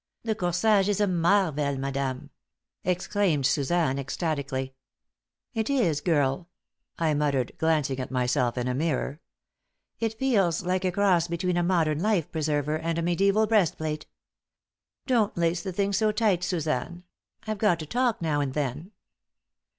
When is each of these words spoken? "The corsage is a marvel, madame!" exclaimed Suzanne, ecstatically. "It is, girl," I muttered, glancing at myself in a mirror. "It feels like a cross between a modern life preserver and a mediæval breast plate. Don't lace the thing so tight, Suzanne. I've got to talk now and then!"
"The 0.23 0.33
corsage 0.33 0.89
is 0.89 0.99
a 0.99 1.05
marvel, 1.05 1.77
madame!" 1.77 2.31
exclaimed 2.83 3.45
Suzanne, 3.45 3.99
ecstatically. 3.99 4.73
"It 5.53 5.69
is, 5.69 6.01
girl," 6.01 6.49
I 6.97 7.13
muttered, 7.13 7.51
glancing 7.59 7.99
at 7.99 8.09
myself 8.09 8.57
in 8.57 8.67
a 8.67 8.73
mirror. 8.73 9.19
"It 9.99 10.17
feels 10.17 10.65
like 10.65 10.85
a 10.85 10.91
cross 10.91 11.27
between 11.27 11.55
a 11.55 11.61
modern 11.61 11.99
life 11.99 12.31
preserver 12.31 12.79
and 12.79 12.97
a 12.97 13.03
mediæval 13.03 13.47
breast 13.47 13.77
plate. 13.77 14.07
Don't 15.05 15.37
lace 15.37 15.61
the 15.61 15.71
thing 15.71 15.93
so 15.93 16.11
tight, 16.11 16.43
Suzanne. 16.43 17.03
I've 17.45 17.59
got 17.59 17.77
to 17.77 17.85
talk 17.85 18.23
now 18.23 18.41
and 18.41 18.55
then!" 18.55 18.93